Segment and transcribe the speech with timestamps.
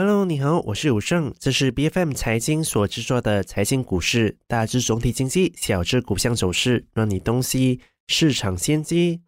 [0.00, 9.20] Hello，你好，我是武胜，这是 B F M 财经所制作的财经股市，大致总体经济，小至股项走势，让你洞悉市场先机。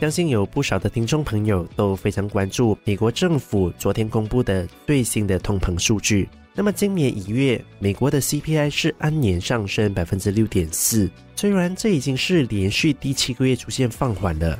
[0.00, 6.28] 相信有不少的听众朋友都非常关注美国政府昨天公布的最新的通膨数据。
[6.54, 14.56] 那么今年一月，美国的 CPI 是按年上升百分之六点四，虽然这已经是连续第七个月出现放缓了，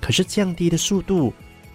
[0.00, 1.32] 可是降低的速度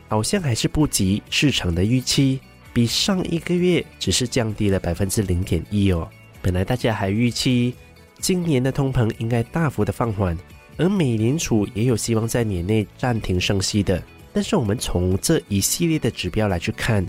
[0.10, 2.42] 好像还是不及市场的预期，
[2.74, 6.06] 比上一个月只是降低了百分之零点一哦。
[6.42, 7.74] 本来大家还预期
[8.20, 10.38] 今年的通膨应该大幅的放缓。
[10.78, 14.02] 而美联储也有希望在年内暂停升息的，
[14.34, 17.06] 但是我们从这一系列的指标来去看，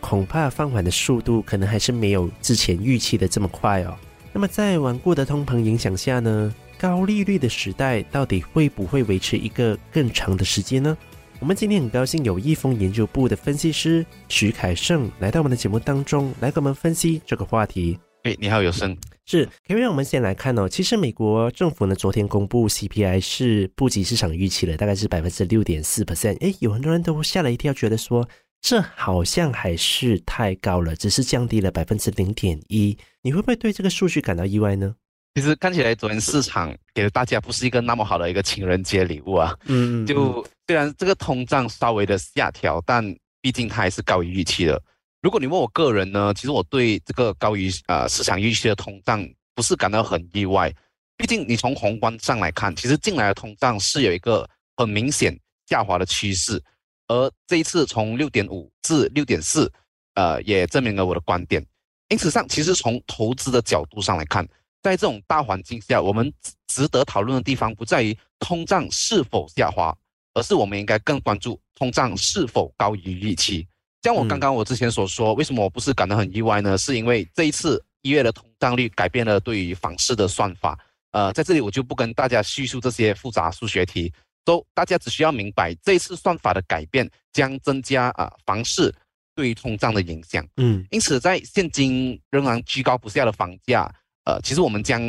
[0.00, 3.96] 恐怕放缓的速度可能还是没有之前预期的这么快哦。
[4.32, 10.96] 那么在顽固的通膨影响下呢，高利率的时代到底会不会维持一个更长的时间呢？
[11.40, 17.98] 我们今天很高兴有易丰研究部的分析师徐凯胜来到我们的节目当中，来给我们分析这个话题。
[18.24, 18.96] 哎，你好，有声。
[19.26, 20.68] 是，可以让我们先来看哦。
[20.68, 26.36] 其实美国政府呢，昨天公布 CPI 是不及市场预期了，大概是百分之六点四 percent。
[26.40, 28.28] 哎，有很多人都吓了一跳，觉得说
[28.60, 32.96] 这好像还是太高了，只是降低了百分之零点一。
[33.22, 34.94] 你会不会对这个数据感到意外呢？
[35.36, 39.56] 其实看起来昨天市场给了大家不是一个那么好的一个情人节礼物啊。
[39.66, 43.04] 嗯，就虽然这个通胀稍微的下调，但
[43.40, 44.82] 毕竟它还是高于预期的。
[45.22, 49.22] 如果你问我个人呢，其实我对这个高于呃市场预期的通胀
[49.54, 50.74] 不是感到很意外，
[51.18, 56.62] 毕竟你从宏观上来看，其实进来的通胀是有一个很明显下滑的趋势，
[57.08, 59.70] 而这一次从六点五至六点四，
[60.14, 61.62] 呃，也证明了我的观点。
[62.08, 64.48] 因此上，其实从投资的角度上来看，
[64.82, 66.32] 在这种大环境下，我们
[66.66, 69.94] 值得讨论的地方不在于通胀是否下滑，
[70.32, 73.68] 而是我们应该更关注通胀是否高于预期。
[74.02, 76.78] 像我刚刚我之前所说，为什么我不是感到很意外呢？
[76.78, 80.78] 是因为这一次一月的通胀率改变了对于房市的算法。
[81.12, 84.12] 呃，在这里我就不跟大家叙述这些复杂数学题，
[84.44, 88.94] 都大家只需要明白这一次算法的改变将增加啊房市
[89.34, 90.46] 对于通胀的影响。
[90.56, 93.92] 嗯，因此在现今仍然居高不下的房价，
[94.24, 95.02] 呃，其实我们将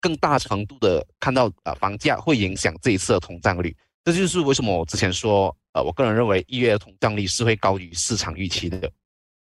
[0.00, 3.76] 更大程度的看到啊房价会影响这一次的通胀率。
[4.02, 8.90] 这就是为什么我之前说，呃，我个人认为一月的通胀率是会高于市场预期的。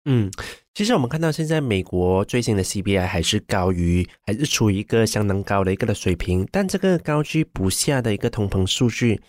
[0.05, 0.31] 嗯，
[0.73, 9.19] 其实我们看到现在美国最新的 CPI 还是高于，还是处于一个相当高的一个的水平，但这个高居不下的一个通膨数据，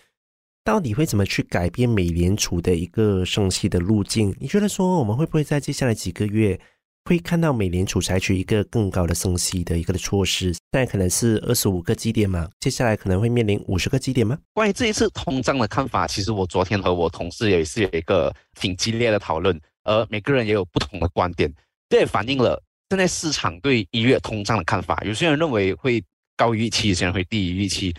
[0.63, 4.33] 到底会怎么去改变美联储的一个升息的路径？
[4.39, 6.59] 你觉得说我们会不会在接下来几个月？
[7.09, 14.37] 会看到美联储采取一个更高的升息的一个的措施，但可能是二十五个基点嘛，接下来可能会面临五十个基点吗？
[14.53, 21.51] 关于这一次通胀的看法，其实我昨天和我同事也是有一个挺激烈的讨论，而每个人也有不同的观点，
[21.89, 22.61] 这也反映了
[22.91, 25.01] 现在市场对一月通胀的看法。
[25.03, 26.03] 有些人认为会
[26.37, 27.91] 高于预期，有些人会低于预期。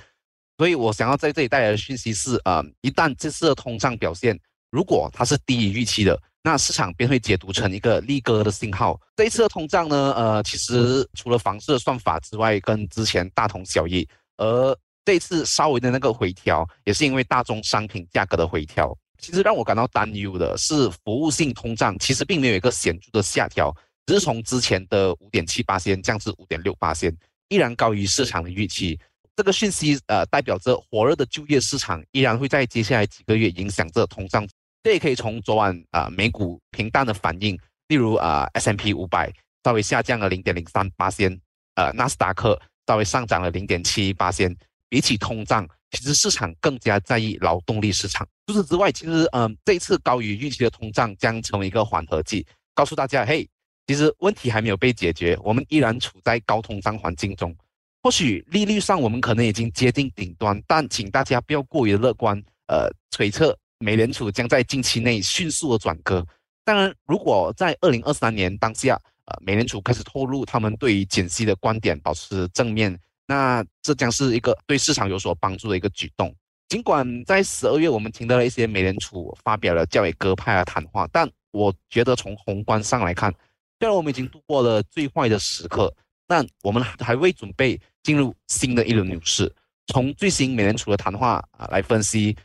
[0.56, 4.38] 所以我想要在这里带来的讯息是，呃，一旦这次的通胀表现
[4.70, 6.20] 如果它是低于预期的。
[6.42, 8.98] 那市场便会解读成一个利割的信号。
[9.14, 14.08] 这一次的通胀呢，呃，其实除了房市的算法之外，跟之前大同小异。
[14.38, 18.96] 而这一次稍微的那个回调，也是因为大宗商品价格的回调。
[19.18, 23.70] 其实让我感到担忧的是，服务性通胀其实并没有一个显著的下调，
[24.06, 27.14] 只是从之前的五点七八仙降至五点六八仙，
[27.50, 28.98] 依然高于市场的预期。
[29.36, 34.48] 这个讯息呃，代表着火热的就业市场依然会在接下来几个月影响着通胀。
[34.82, 37.58] 这也可以从昨晚啊美股平淡的反应，
[37.88, 39.32] 例如啊 S M P 五百
[39.64, 41.38] 稍微下降了零点零三八仙，
[41.74, 44.56] 呃纳斯达克稍微上涨了零点七八仙。
[44.88, 48.26] 比起通胀，其实市场更加在意劳动力市场。
[48.48, 53.48] 除此之外，其实嗯这一次高于预期的通胀将成为一个缓和剂，告诉大家嘿，
[53.86, 57.54] 其实问题还没有被解决，我们依然处在高通胀环境中。
[58.02, 62.36] 或许利率上我们可能已经接近顶端，但请大家不要过于乐观，
[62.66, 63.56] 呃推测。
[63.80, 66.24] 美联储将在近期内迅速的转割。
[66.64, 72.96] 当然，如果在二零二三年当下，呃，美联储开始透露他们对于减息的观点保持正面，
[73.26, 76.32] 那这将是一个对市场有所帮助的一个举动。
[76.68, 83.32] 尽管在十二月我们听到了一些美联储发表了较为鸽派的谈话，但我觉得从宏观上来看，
[83.80, 85.92] 虽然我们已经度过了最坏的时刻，
[86.28, 89.50] 但我们还未准备进入新的一轮牛市。
[89.86, 92.36] 从最新美联储的谈话啊来分析。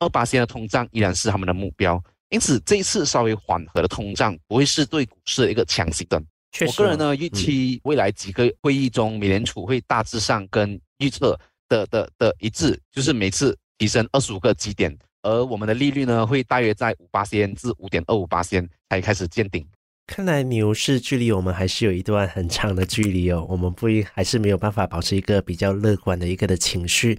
[0.00, 6.26] 二八线的通胀依然是他们的目标，因此这一次稍微缓和的通胀不会是对股市的一个强心针。
[6.66, 11.38] 我个人呢预期未来几个会议中，美联储会大致上跟预测
[11.68, 14.92] 的的的一致，就是每次提升二十五个基点，
[15.22, 19.64] 而我们的利率呢会大约在五八仙至五点二五八仙才开始见顶。
[20.08, 27.16] 看来牛市距离我们还是有一段很长的距离哦，我们不还是没有办法保持一个比较乐观的一个的情绪。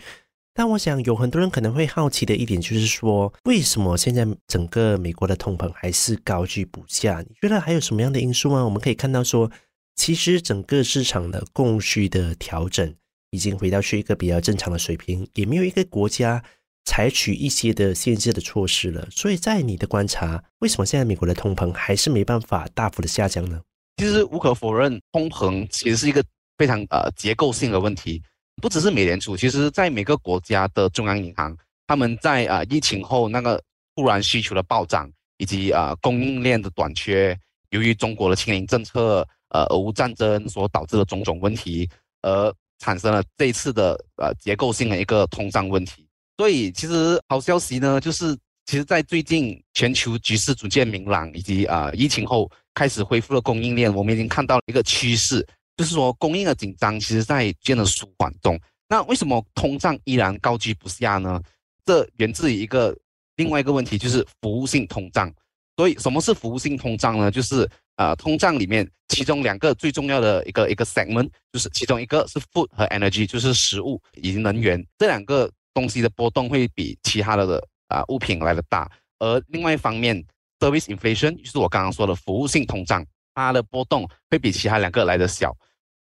[0.53, 7.21] 但我想有很多人可能会好奇的一点就是说，为什么现在整个美国的通膨还是高居不下？
[7.21, 8.63] 你觉得还有什么样的因素吗？
[8.65, 9.49] 我们可以看到说，
[9.95, 12.93] 其实整个市场的供需的调整
[13.29, 16.43] 已经回到去一个比较正常的水平，也没有一个国家
[16.83, 19.07] 采取一些的限制的措施了。
[19.09, 23.61] 所以在你的观察，为什么现在美国的通膨还是没办法大幅的下降呢？
[23.97, 26.21] 其实无可否认，通膨其实是一个
[26.57, 28.21] 非常呃结构性的问题。
[28.61, 33.61] 不只是美联储，其实在每个国家的中央银行，他们在啊疫情后那个
[33.95, 37.37] 突然需求的暴涨，以及啊供应链的短缺，
[37.71, 41.89] 由于中国的清零政策，呃俄乌战争所导致的种种问题，
[42.21, 46.07] 而产生了这一次的呃结构性的一个通胀问题。
[46.37, 55.45] 所以其实好消息呢，就是其实在最近全球局势逐渐明朗，以及啊疫情后开始恢复了供应链，我们已经看到了一个趋势。
[55.81, 58.55] 就是说，供应的紧张其实在渐的舒缓中。
[58.87, 61.41] 那为什么通胀依然高居不下呢？
[61.83, 62.95] 这源自于一个
[63.37, 65.33] 另外一个问题，就是服务性通胀。
[65.75, 67.31] 所以，什么是服务性通胀呢？
[67.31, 78.87] 就是呃，通胀里面其中两个最重要的一个一个 segment，就是其中一个是 food 和 energy，就是食物以及能源这两个东西的波动会比其他的的啊物品来的大。
[79.17, 80.23] 而另外一方面
[80.59, 83.03] ，service inflation，就是我刚刚说的服务性通胀。
[83.33, 85.55] 它的波动会比其他两个来的小，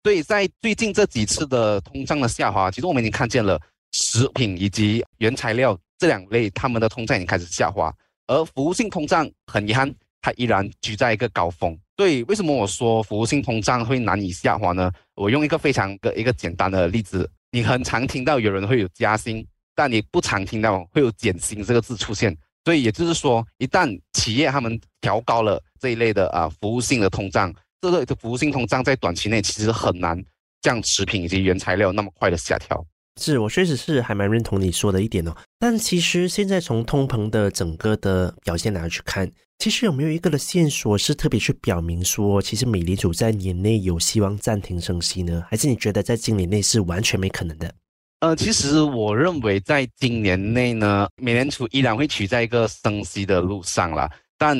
[0.08, 3.60] 所以在最近这几次的通胀的下滑，其实我们已经看见了
[3.93, 7.94] 食品以及原材料这两类它们的通胀已经开始下滑，
[8.26, 11.78] 而服务性通胀很遗憾，它依然居在一个高峰。
[11.99, 14.90] 所以为什么我说服务性通胀会难以下滑呢？
[15.14, 22.34] 我用一个非常个一个简单的例子，你很常听到有人会有加薪，但你不常听到会有减薪这个字出现。
[22.64, 30.22] 所以也就是说，一旦企业他们调高了这一类的啊服务性的通胀，这个的服务性通胀在短期内其实很难
[30.62, 32.84] 降食品以及原材料那么快的下调。
[33.20, 35.34] 是我确实是还蛮认同你说的一点哦。
[35.58, 39.28] 但其实现在从通膨的整个的表现来去看，
[39.58, 45.44] 其实有没有一个的线索是特别去表明说，其实美联储在年内有希望暂停升息呢？
[45.48, 47.75] 还是你觉得在今年内是完全没可能的？
[48.20, 54.08] 呃，其实我认为在今年内呢，美联储依然会取在一个升息的路上啦。
[54.36, 54.56] 但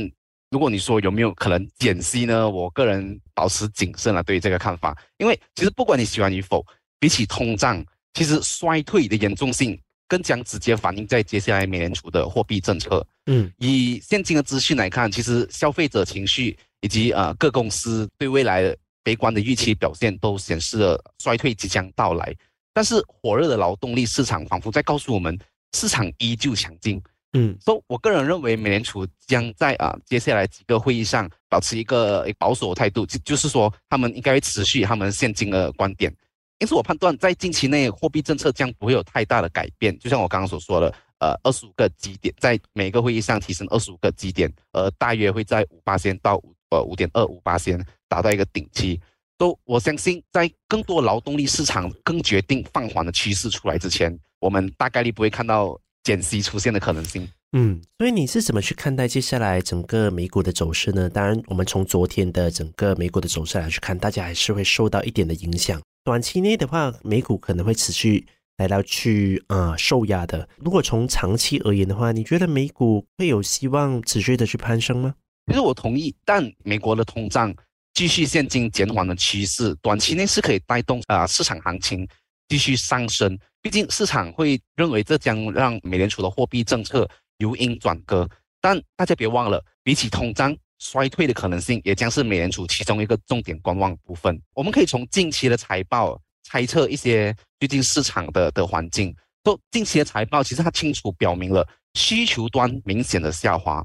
[0.51, 2.49] 如果你说有没有可能减息呢？
[2.49, 4.97] 我个人保持谨慎了，对于这个看法。
[5.19, 6.65] 因为其实不管你喜欢与否，
[6.99, 7.85] 比起通胀，
[8.15, 13.07] 其实衰退的严重性更将直接反映在接下来美联储的货币政策。
[13.27, 22.35] 嗯，以现今的资讯来看，其实消费者情绪以及呃各公司对未来悲观的预期表现，都显示了衰退即将到来。
[22.73, 25.39] 但是火热的劳动力市场仿佛在告诉我们，
[25.75, 27.03] 市场依旧强劲。
[27.35, 36.15] 嗯，所以我个人认为，美联储将在啊接下来几个会议上保持一个保守态度，就就是说，他们应该会持续他们现金的观点。
[36.59, 39.97] 因此，我判断在近期内货币政策将不会有太大的改变。
[39.99, 47.79] 就像我刚刚所说的，呃，二十五个基点，在每个会议上提升二十五个基点，而大约会在五八仙到五呃五点二五八仙
[48.09, 49.01] 达到一个顶期。
[49.37, 57.29] 都，我相信在更多劳动力市场更决定放缓的趋势出来之前，我们大概率不会看到减息出现的可能性。
[57.53, 61.07] 嗯，所以你是怎么去看待接下来整个美股的走势呢？
[61.11, 65.79] 当然，我们从昨天的整个美股的走势来去看，大家还是会受到一点的影响。
[66.05, 70.49] 短期内的话，美股可能会持续来到去呃受压的。
[70.57, 75.15] 如果从长期而言的话，你觉得美股会有希望持续的去攀升吗？
[75.49, 77.55] 其实我同意，但美国的通胀。
[77.95, 82.07] 继续现金减缓的趋势，短期内是可以带动啊市场行情
[82.49, 83.39] 继续上升。
[83.61, 88.29] 毕竟市场会认为这将让美联储的货币政策由阴转歌。
[88.61, 94.41] 但大家别忘了，比起通胀衰退的可能性，也将是美联储其中一个重点观望部分。
[94.55, 99.15] 我们可以从近期的财报猜测一些最近市场的的环境。
[99.43, 103.85] 都近期的财报其实它清楚表明了需求端明显的下滑。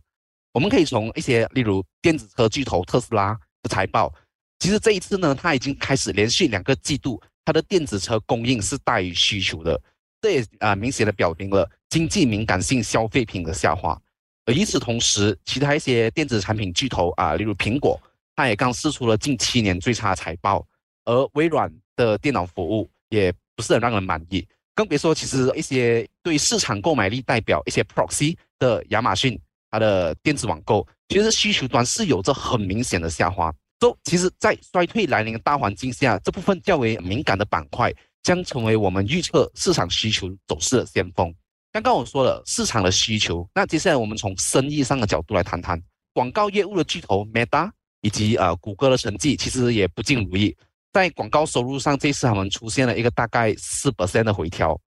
[0.52, 3.38] 我们可以从一些例如电子车巨头特斯拉。
[3.64, 4.14] 的财报，
[4.60, 9.80] 其实这一次呢，它已经开始连续两个季度，它的电子车供应是大于需求的，
[10.22, 14.00] 这也啊明显的表明了经济敏感性消费品的下滑。
[14.46, 18.00] 而与此同时，其他一些电子产品巨头啊，例如苹果，
[18.36, 20.66] 它也刚试出了近七年最差的财报，
[21.06, 24.46] 而微软的电脑服务也不是很让人满意，
[24.76, 29.40] 更别说其实一些对市场购买力代表一些 proxy 的亚马逊。
[29.72, 33.52] 它的电子网购，其实需求端是有着很明显的下滑。
[33.84, 41.36] 都其实，在衰退来临的大环境下，这部分较为敏感的板块将成为我们预测市场需求走势的先锋。
[41.74, 45.78] 刚刚我说了市场的需求，那接下来我们从生意上的角度来谈谈
[46.14, 50.56] 广告业务的巨头 Meta 以及呃谷歌的成绩，其实也不尽如意。
[50.94, 54.80] 在广告收入上，这次他们出现了一个大概四%的回调。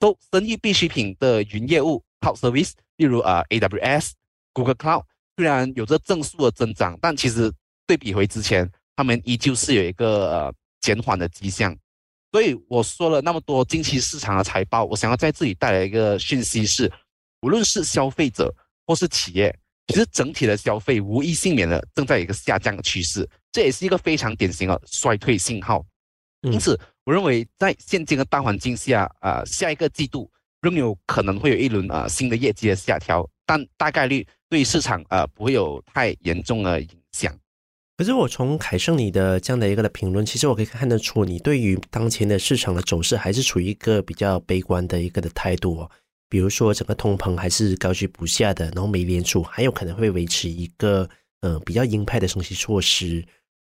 [0.00, 4.10] 都生意必需品的云业务 Cloud Service，例如呃 AWS、
[4.52, 5.04] Google Cloud，
[5.36, 7.52] 虽然有着正数的增长，但其实
[7.90, 11.76] 对比回之前，他们依旧是有一个呃减缓的迹象。
[12.30, 16.88] 所以我说了那么多近期市场的财报，我想要在这里带来一个讯息是：
[17.40, 18.54] 无论是消费者
[18.86, 19.52] 或是企业，
[19.88, 23.28] 其实整体的消费无一幸免的正在一个下降的趋势。
[23.50, 25.84] 这也是一个非常典型的衰退信号，
[26.42, 30.30] 因此我认为在现今的大环境下，呃，下一个季度
[30.60, 36.99] 仍有可能会有一轮呃新的业绩的下调，但大概率对市场呃不会有太严重的影响。
[38.00, 45.90] 可是我从凯盛你的这样的一个的评论，其实我可以看得出，你对于当前的市场的走势还是处于一个比较悲观的一个的态度哦。
[46.26, 51.06] 比如说整个通膨还是高居不下的，然后美联储还有可能会维持一个
[51.42, 53.22] 呃比较鹰派的升息措施。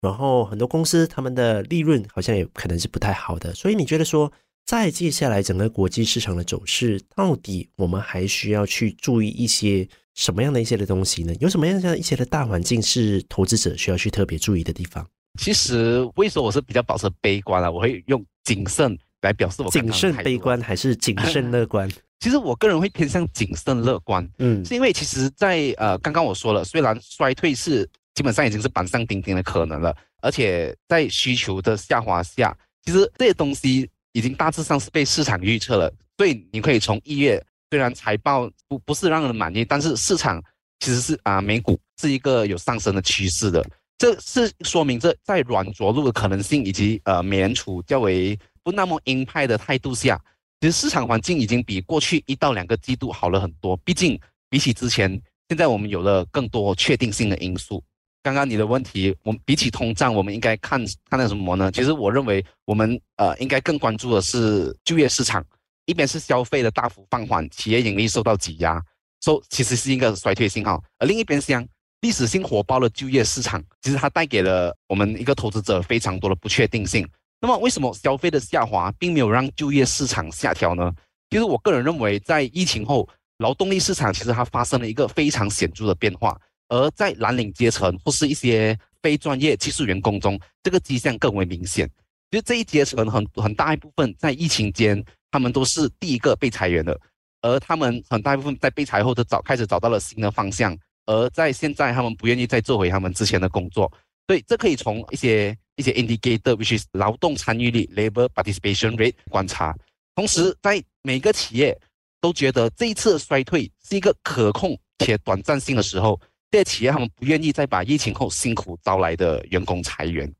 [0.01, 4.33] 然后很多公司他们的利润好像也可能是不太好的，所以你觉得说，
[4.65, 11.33] 在接下来整个国际市场的走势，到底我们还需要去注意一些什么样的一些的东西呢？
[11.39, 15.05] 有什么样的一些的大环境是投资者需要去特别注意的地方？
[15.39, 17.69] 其实，为什么我是比较保持悲观啊？
[17.69, 21.87] 我会用谨慎来表示我谨慎悲观还是谨慎乐观？
[22.19, 27.87] 其实我个人会偏向谨慎乐观，嗯，是因为其实，在呃刚刚我说了，虽然衰退是。
[28.15, 35.93] 基本上已经是板上钉钉的可能了，而且在需求的下滑下，其实这些东西已经大致上是被市场预测了。
[36.17, 40.41] 所以你可以从一月，虽然财报不不是让人满意，但是市场
[40.79, 43.65] 其实是啊美股是一个有上升的趋势的。
[43.97, 50.19] 这是说明这在软着陆的可能性以及呃美联储较为不那么鹰派的态度下，
[50.59, 53.77] 其实市场环境已经比过去一到两个季度好了很多。
[53.77, 54.19] 毕竟
[54.49, 55.09] 比起之前，
[55.47, 57.81] 现在我们有了更多确定性的因素。
[58.21, 61.71] 刚刚你的问题，我们比起通胀，我们应该看看那什么呢？
[61.71, 65.45] 其实我认为，我们呃应该更关注的是就业市场。
[65.85, 68.81] 一边是消费的大幅放缓，企业盈利受到挤压，
[69.21, 70.83] 说其实是一个衰退信号。
[70.99, 71.65] 而另一边像
[72.01, 77.07] 历史性火爆的就业市场，其实它带给了我们一个投资者非常多的不确定性。
[77.39, 80.91] 那么为什么消费的下滑并没有让就业市场下调呢？
[81.29, 83.07] 其实我个人认为，在疫情后，
[83.39, 86.39] 劳动力市场其实它发生了一个非常显著的变化。
[86.69, 91.87] 而在蓝领阶层或是一些非专业技术员工中，这个迹象更为明显。
[92.31, 96.99] 就这一阶层很很大一部分在疫情间，他们都是第一个被裁员的，
[97.41, 103.91] 而他们很大一部分在被裁后都找开始找到了新的方向，而在现在他们不愿意再做回他们之前的工作。
[104.27, 109.75] 所以这可以从一些一些 indicator，which is 劳动参与率 （labor participation rate） 观察。
[110.15, 111.77] 同时，在每个企业
[112.19, 116.19] 都觉得这一次衰退是一个可控且短暂性的时候。
[116.51, 120.31] 这些企业他们不愿意再把疫情后辛苦招来的员工裁员。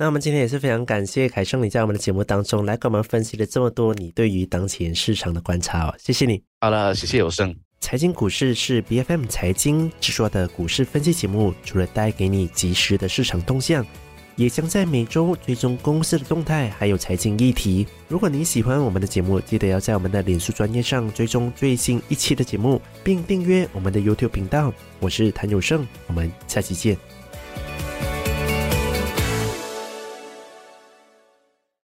[0.00, 6.42] 那我们今天也是非常感谢凯盛你在我们的节目当中来给我们分析了这么多你对于当前市场的观察哦，谢谢你。
[6.62, 7.54] 好了，谢谢有声。
[7.82, 13.84] 财经股市是 B F M 财经制作的股市分析节目，除了带给你及时的市场动向。
[14.36, 17.86] 也将在每周追踪公司的动态，还有财经议题。
[18.08, 24.72] 如果你喜欢我们的节目，记得要在我们的脸书专业上追踪最新一期的节目，并订阅我们的 YouTube 频道。
[24.98, 26.96] 我是谭有胜，我们下期见。